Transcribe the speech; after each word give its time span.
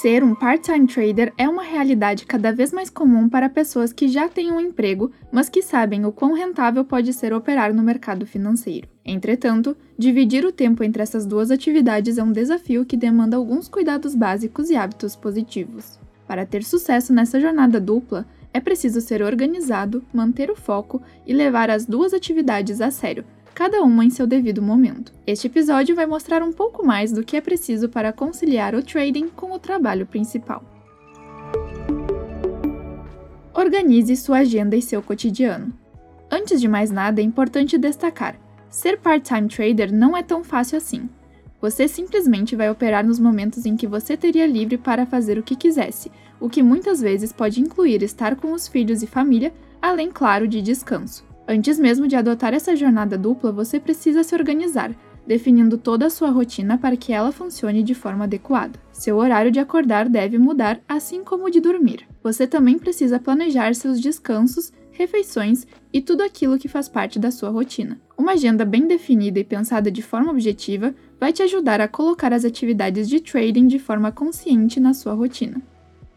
Ser 0.00 0.24
um 0.24 0.34
part-time 0.34 0.86
trader 0.86 1.30
é 1.36 1.46
uma 1.46 1.62
realidade 1.62 2.24
cada 2.24 2.50
vez 2.54 2.72
mais 2.72 2.88
comum 2.88 3.28
para 3.28 3.50
pessoas 3.50 3.92
que 3.92 4.08
já 4.08 4.30
têm 4.30 4.50
um 4.50 4.58
emprego, 4.58 5.12
mas 5.30 5.50
que 5.50 5.60
sabem 5.60 6.06
o 6.06 6.10
quão 6.10 6.32
rentável 6.32 6.82
pode 6.86 7.12
ser 7.12 7.34
operar 7.34 7.74
no 7.74 7.82
mercado 7.82 8.24
financeiro. 8.24 8.88
Entretanto, 9.04 9.76
dividir 9.98 10.42
o 10.46 10.52
tempo 10.52 10.82
entre 10.82 11.02
essas 11.02 11.26
duas 11.26 11.50
atividades 11.50 12.16
é 12.16 12.22
um 12.22 12.32
desafio 12.32 12.86
que 12.86 12.96
demanda 12.96 13.36
alguns 13.36 13.68
cuidados 13.68 14.14
básicos 14.14 14.70
e 14.70 14.74
hábitos 14.74 15.14
positivos. 15.14 16.00
Para 16.26 16.46
ter 16.46 16.64
sucesso 16.64 17.12
nessa 17.12 17.38
jornada 17.38 17.78
dupla, 17.78 18.24
é 18.54 18.60
preciso 18.60 19.02
ser 19.02 19.20
organizado, 19.20 20.02
manter 20.14 20.50
o 20.50 20.56
foco 20.56 21.02
e 21.26 21.34
levar 21.34 21.68
as 21.68 21.84
duas 21.84 22.14
atividades 22.14 22.80
a 22.80 22.90
sério, 22.90 23.22
cada 23.54 23.82
uma 23.82 24.04
em 24.04 24.10
seu 24.10 24.26
devido 24.26 24.62
momento. 24.62 25.12
Este 25.26 25.46
episódio 25.46 25.94
vai 25.94 26.06
mostrar 26.06 26.42
um 26.42 26.52
pouco 26.52 26.84
mais 26.84 27.12
do 27.12 27.24
que 27.24 27.36
é 27.36 27.40
preciso 27.40 27.88
para 27.88 28.12
conciliar 28.12 28.74
o 28.74 28.82
trading 28.82 29.28
com 29.28 29.52
o 29.52 29.58
trabalho 29.58 30.06
principal. 30.06 30.64
Organize 33.52 34.16
sua 34.16 34.38
agenda 34.38 34.76
e 34.76 34.82
seu 34.82 35.02
cotidiano. 35.02 35.72
Antes 36.30 36.60
de 36.60 36.68
mais 36.68 36.90
nada, 36.90 37.20
é 37.20 37.24
importante 37.24 37.76
destacar: 37.76 38.38
ser 38.70 38.98
part-time 38.98 39.48
trader 39.48 39.92
não 39.92 40.16
é 40.16 40.22
tão 40.22 40.42
fácil 40.42 40.78
assim. 40.78 41.08
Você 41.60 41.86
simplesmente 41.86 42.56
vai 42.56 42.70
operar 42.70 43.04
nos 43.04 43.18
momentos 43.18 43.66
em 43.66 43.76
que 43.76 43.86
você 43.86 44.16
teria 44.16 44.46
livre 44.46 44.78
para 44.78 45.04
fazer 45.04 45.36
o 45.38 45.42
que 45.42 45.54
quisesse, 45.54 46.10
o 46.40 46.48
que 46.48 46.62
muitas 46.62 47.02
vezes 47.02 47.32
pode 47.32 47.60
incluir 47.60 48.02
estar 48.02 48.34
com 48.34 48.52
os 48.52 48.66
filhos 48.66 49.02
e 49.02 49.06
família, 49.06 49.52
além, 49.82 50.10
claro, 50.10 50.48
de 50.48 50.62
descanso. 50.62 51.29
Antes 51.52 51.80
mesmo 51.80 52.06
de 52.06 52.14
adotar 52.14 52.54
essa 52.54 52.76
jornada 52.76 53.18
dupla, 53.18 53.50
você 53.50 53.80
precisa 53.80 54.22
se 54.22 54.36
organizar, 54.36 54.94
definindo 55.26 55.76
toda 55.76 56.06
a 56.06 56.10
sua 56.10 56.30
rotina 56.30 56.78
para 56.78 56.96
que 56.96 57.12
ela 57.12 57.32
funcione 57.32 57.82
de 57.82 57.92
forma 57.92 58.22
adequada. 58.22 58.78
Seu 58.92 59.16
horário 59.16 59.50
de 59.50 59.58
acordar 59.58 60.08
deve 60.08 60.38
mudar, 60.38 60.80
assim 60.88 61.24
como 61.24 61.46
o 61.46 61.50
de 61.50 61.58
dormir. 61.58 62.06
Você 62.22 62.46
também 62.46 62.78
precisa 62.78 63.18
planejar 63.18 63.74
seus 63.74 64.00
descansos, 64.00 64.72
refeições 64.92 65.66
e 65.92 66.00
tudo 66.00 66.22
aquilo 66.22 66.56
que 66.56 66.68
faz 66.68 66.88
parte 66.88 67.18
da 67.18 67.32
sua 67.32 67.50
rotina. 67.50 68.00
Uma 68.16 68.34
agenda 68.34 68.64
bem 68.64 68.86
definida 68.86 69.40
e 69.40 69.44
pensada 69.44 69.90
de 69.90 70.02
forma 70.02 70.30
objetiva 70.30 70.94
vai 71.18 71.32
te 71.32 71.42
ajudar 71.42 71.80
a 71.80 71.88
colocar 71.88 72.32
as 72.32 72.44
atividades 72.44 73.08
de 73.08 73.18
trading 73.18 73.66
de 73.66 73.80
forma 73.80 74.12
consciente 74.12 74.78
na 74.78 74.94
sua 74.94 75.14
rotina. 75.14 75.60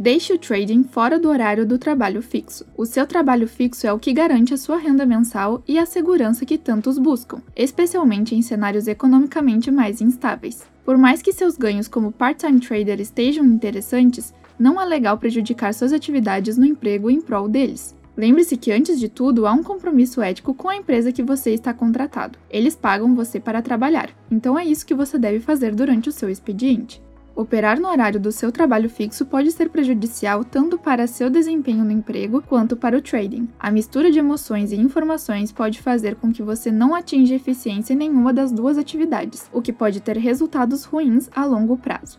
Deixe 0.00 0.32
o 0.32 0.38
trading 0.38 0.84
fora 0.84 1.18
do 1.18 1.28
horário 1.28 1.66
do 1.66 1.76
trabalho 1.76 2.22
fixo. 2.22 2.64
O 2.76 2.86
seu 2.86 3.04
trabalho 3.04 3.48
fixo 3.48 3.84
é 3.84 3.92
o 3.92 3.98
que 3.98 4.12
garante 4.12 4.54
a 4.54 4.56
sua 4.56 4.78
renda 4.78 5.04
mensal 5.04 5.60
e 5.66 5.76
a 5.76 5.84
segurança 5.84 6.46
que 6.46 6.56
tantos 6.56 6.98
buscam, 6.98 7.42
especialmente 7.56 8.32
em 8.32 8.40
cenários 8.40 8.86
economicamente 8.86 9.72
mais 9.72 10.00
instáveis. 10.00 10.64
Por 10.84 10.96
mais 10.96 11.20
que 11.20 11.32
seus 11.32 11.56
ganhos 11.56 11.88
como 11.88 12.12
part-time 12.12 12.60
trader 12.60 13.00
estejam 13.00 13.44
interessantes, 13.44 14.32
não 14.56 14.80
é 14.80 14.84
legal 14.84 15.18
prejudicar 15.18 15.74
suas 15.74 15.92
atividades 15.92 16.56
no 16.56 16.64
emprego 16.64 17.10
em 17.10 17.20
prol 17.20 17.48
deles. 17.48 17.92
Lembre-se 18.16 18.56
que, 18.56 18.70
antes 18.70 19.00
de 19.00 19.08
tudo, 19.08 19.48
há 19.48 19.52
um 19.52 19.64
compromisso 19.64 20.22
ético 20.22 20.54
com 20.54 20.68
a 20.68 20.76
empresa 20.76 21.10
que 21.10 21.24
você 21.24 21.50
está 21.50 21.74
contratado. 21.74 22.38
Eles 22.48 22.76
pagam 22.76 23.16
você 23.16 23.40
para 23.40 23.62
trabalhar, 23.62 24.10
então 24.30 24.56
é 24.56 24.64
isso 24.64 24.86
que 24.86 24.94
você 24.94 25.18
deve 25.18 25.40
fazer 25.40 25.74
durante 25.74 26.08
o 26.08 26.12
seu 26.12 26.30
expediente. 26.30 27.02
Operar 27.38 27.78
no 27.78 27.86
horário 27.86 28.18
do 28.18 28.32
seu 28.32 28.50
trabalho 28.50 28.90
fixo 28.90 29.24
pode 29.24 29.52
ser 29.52 29.68
prejudicial 29.68 30.42
tanto 30.42 30.76
para 30.76 31.06
seu 31.06 31.30
desempenho 31.30 31.84
no 31.84 31.92
emprego 31.92 32.42
quanto 32.42 32.76
para 32.76 32.98
o 32.98 33.00
trading. 33.00 33.48
A 33.60 33.70
mistura 33.70 34.10
de 34.10 34.18
emoções 34.18 34.72
e 34.72 34.76
informações 34.76 35.52
pode 35.52 35.80
fazer 35.80 36.16
com 36.16 36.32
que 36.32 36.42
você 36.42 36.72
não 36.72 36.96
atinja 36.96 37.36
eficiência 37.36 37.94
em 37.94 37.96
nenhuma 37.96 38.32
das 38.32 38.50
duas 38.50 38.76
atividades, 38.76 39.48
o 39.52 39.62
que 39.62 39.72
pode 39.72 40.00
ter 40.00 40.16
resultados 40.16 40.82
ruins 40.82 41.30
a 41.32 41.44
longo 41.44 41.76
prazo. 41.76 42.18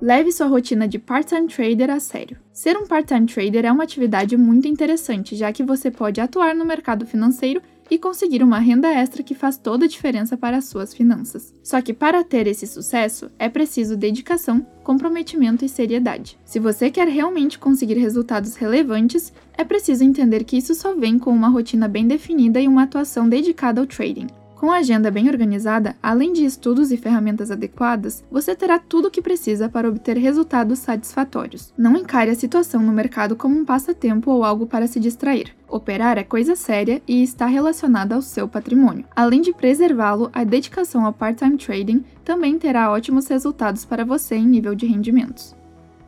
Leve 0.00 0.30
sua 0.30 0.46
rotina 0.46 0.86
de 0.86 0.96
part-time 0.96 1.48
trader 1.48 1.90
a 1.90 1.98
sério. 1.98 2.38
Ser 2.52 2.76
um 2.76 2.86
part-time 2.86 3.26
trader 3.26 3.64
é 3.64 3.72
uma 3.72 3.82
atividade 3.82 4.36
muito 4.36 4.68
interessante, 4.68 5.34
já 5.34 5.52
que 5.52 5.64
você 5.64 5.90
pode 5.90 6.20
atuar 6.20 6.54
no 6.54 6.64
mercado 6.64 7.04
financeiro 7.04 7.60
e 7.90 7.98
conseguir 7.98 8.42
uma 8.42 8.58
renda 8.58 8.88
extra 8.88 9.22
que 9.22 9.34
faz 9.34 9.56
toda 9.56 9.84
a 9.84 9.88
diferença 9.88 10.36
para 10.36 10.56
as 10.56 10.66
suas 10.66 10.94
finanças. 10.94 11.54
Só 11.62 11.80
que 11.80 11.92
para 11.92 12.24
ter 12.24 12.46
esse 12.46 12.66
sucesso 12.66 13.30
é 13.38 13.48
preciso 13.48 13.96
dedicação, 13.96 14.66
comprometimento 14.82 15.64
e 15.64 15.68
seriedade. 15.68 16.38
Se 16.44 16.58
você 16.58 16.90
quer 16.90 17.08
realmente 17.08 17.58
conseguir 17.58 17.94
resultados 17.94 18.56
relevantes, 18.56 19.32
é 19.56 19.64
preciso 19.64 20.04
entender 20.04 20.44
que 20.44 20.56
isso 20.56 20.74
só 20.74 20.94
vem 20.94 21.18
com 21.18 21.30
uma 21.30 21.48
rotina 21.48 21.88
bem 21.88 22.06
definida 22.06 22.60
e 22.60 22.68
uma 22.68 22.84
atuação 22.84 23.28
dedicada 23.28 23.80
ao 23.80 23.86
trading. 23.86 24.28
Com 24.58 24.72
a 24.72 24.78
agenda 24.78 25.08
bem 25.08 25.28
organizada, 25.28 25.94
além 26.02 26.32
de 26.32 26.44
estudos 26.44 26.90
e 26.90 26.96
ferramentas 26.96 27.48
adequadas, 27.48 28.24
você 28.28 28.56
terá 28.56 28.76
tudo 28.76 29.06
o 29.06 29.10
que 29.10 29.22
precisa 29.22 29.68
para 29.68 29.88
obter 29.88 30.16
resultados 30.16 30.80
satisfatórios. 30.80 31.72
Não 31.78 31.96
encare 31.96 32.32
a 32.32 32.34
situação 32.34 32.82
no 32.82 32.90
mercado 32.90 33.36
como 33.36 33.56
um 33.56 33.64
passatempo 33.64 34.32
ou 34.32 34.42
algo 34.42 34.66
para 34.66 34.88
se 34.88 34.98
distrair. 34.98 35.54
Operar 35.68 36.18
é 36.18 36.24
coisa 36.24 36.56
séria 36.56 37.00
e 37.06 37.22
está 37.22 37.46
relacionada 37.46 38.16
ao 38.16 38.22
seu 38.22 38.48
patrimônio. 38.48 39.04
Além 39.14 39.42
de 39.42 39.52
preservá-lo, 39.52 40.28
a 40.32 40.42
dedicação 40.42 41.06
ao 41.06 41.12
part-time 41.12 41.56
trading 41.56 42.04
também 42.24 42.58
terá 42.58 42.90
ótimos 42.90 43.28
resultados 43.28 43.84
para 43.84 44.04
você 44.04 44.34
em 44.34 44.44
nível 44.44 44.74
de 44.74 44.86
rendimentos. 44.86 45.54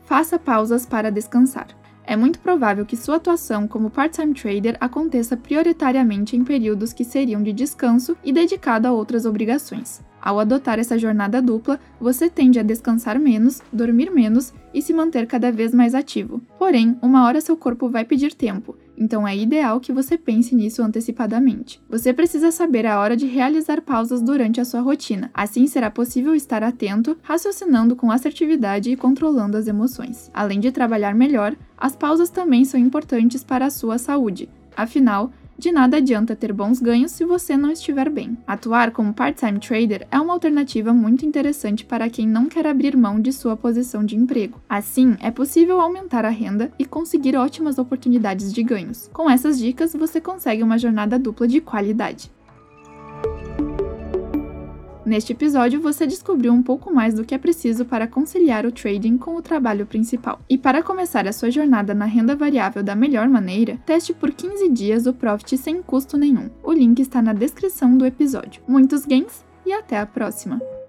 Faça 0.03 0.41
pausas 0.41 0.85
para 0.85 1.09
descansar 1.13 1.69
é 2.05 2.17
muito 2.17 2.39
provável 2.41 2.85
que 2.85 2.97
sua 2.97 3.17
atuação 3.17 3.69
como 3.69 3.91
part-time 3.91 4.35
trader 4.35 4.77
aconteça 4.81 5.37
prioritariamente 5.37 6.37
em 6.37 6.45
períodos 6.45 6.93
que 6.93 7.05
seriam 7.05 7.43
de 7.43 7.53
descanso 7.53 8.17
e 8.25 8.33
dedicado 8.33 8.89
a 8.89 8.93
outras 8.93 9.25
obrigações. 9.25 10.03
Ao 10.21 10.39
adotar 10.39 10.79
essa 10.79 10.99
jornada 10.99 11.41
dupla, 11.41 11.81
você 11.99 12.29
tende 12.29 12.59
a 12.59 12.63
descansar 12.63 13.19
menos, 13.19 13.63
dormir 13.73 14.11
menos 14.11 14.53
e 14.75 14.83
se 14.83 14.93
manter 14.93 15.27
cada 15.27 15.51
vez 15.51 15.73
mais 15.73 15.95
ativo. 15.95 16.43
Porém, 16.59 16.99
uma 17.01 17.25
hora 17.25 17.41
seu 17.41 17.57
corpo 17.57 17.89
vai 17.89 18.05
pedir 18.05 18.35
tempo, 18.35 18.77
então 19.01 19.27
é 19.27 19.35
ideal 19.35 19.81
que 19.81 19.93
você 19.93 20.19
pense 20.19 20.55
nisso 20.55 20.83
antecipadamente. 20.83 21.81
Você 21.89 22.13
precisa 22.13 22.53
saber 22.53 22.85
a 22.85 23.01
hora 23.01 23.17
de 23.17 23.27
realizar 23.27 23.81
pausas 23.81 24.21
durante 24.21 24.61
a 24.61 24.65
sua 24.65 24.83
rotina, 24.83 25.31
assim 25.33 25.67
será 25.67 25.91
possível 25.91 26.35
estar 26.35 26.63
atento, 26.63 27.17
raciocinando 27.23 27.97
com 27.97 28.13
assertividade 28.13 28.91
e 28.91 28.97
controlando 28.97 29.57
as 29.57 29.67
emoções. 29.67 30.31
Além 30.35 30.61
de 30.61 30.71
trabalhar 30.71 31.15
melhor, 31.15 31.57
as 31.79 31.97
pausas 31.97 32.29
também 32.29 32.67
são 32.67 32.79
importantes 32.79 33.43
para 33.43 33.65
a 33.65 33.71
sua 33.71 33.97
saúde. 33.97 34.51
Afinal, 34.77 35.33
de 35.61 35.71
nada 35.71 35.99
adianta 35.99 36.35
ter 36.35 36.53
bons 36.53 36.81
ganhos 36.81 37.13
se 37.13 37.25
você 37.25 37.57
não 37.57 37.71
estiver 37.71 38.09
bem. 38.09 38.37
Atuar 38.47 38.91
como 38.91 39.13
part-time 39.13 39.61
trader 39.61 40.09
é 40.11 40.19
uma 40.19 40.33
alternativa 40.33 40.93
muito 40.95 41.27
interessante 41.27 41.85
para 41.85 42.09
quem 42.09 42.27
não 42.27 42.47
quer 42.47 42.67
abrir 42.67 42.97
mão 42.97 43.21
de 43.21 43.31
sua 43.33 43.57
posição 43.57 44.03
de 44.03 44.17
emprego. 44.17 44.59
Assim, 44.69 45.17
é 45.21 45.31
possível 45.31 45.79
aumentar 45.79 46.25
a 46.25 46.31
renda 46.31 46.73
e 46.79 46.85
conseguir 46.87 47.37
ótimas 47.37 47.79
oportunidades 47.79 48.53
de 48.53 48.63
ganhos. 48.63 49.09
Com 49.13 49.31
essas 49.31 49.59
dicas, 49.59 49.93
você 49.93 50.21
consegue 50.21 50.63
uma 50.63 50.79
jornada 50.79 51.19
dupla 51.19 51.47
de 51.47 51.61
qualidade. 51.61 52.31
Neste 55.11 55.33
episódio, 55.33 55.81
você 55.81 56.07
descobriu 56.07 56.53
um 56.53 56.63
pouco 56.63 56.95
mais 56.95 57.15
do 57.15 57.25
que 57.25 57.35
é 57.35 57.39
preciso 57.39 57.85
para 57.85 58.07
conciliar 58.07 58.65
o 58.65 58.71
trading 58.71 59.19
com 59.19 59.35
o 59.35 59.43
trabalho 59.43 59.85
principal. 59.85 60.39
E 60.49 60.57
para 60.57 60.85
começar 60.85 61.27
a 61.27 61.33
sua 61.33 61.51
jornada 61.51 61.93
na 61.93 62.05
renda 62.05 62.37
variável 62.37 62.81
da 62.81 62.95
melhor 62.95 63.29
maneira, 63.29 63.77
teste 63.85 64.15
por 64.15 64.31
15 64.31 64.69
dias 64.69 65.07
o 65.07 65.13
Profit 65.13 65.59
sem 65.59 65.83
custo 65.83 66.17
nenhum. 66.17 66.49
O 66.63 66.73
link 66.73 67.01
está 67.01 67.21
na 67.21 67.33
descrição 67.33 67.99
do 67.99 68.07
episódio. 68.07 68.63
Muitos 68.69 69.05
gains 69.05 69.45
e 69.67 69.73
até 69.73 69.99
a 69.99 70.07
próxima! 70.07 70.80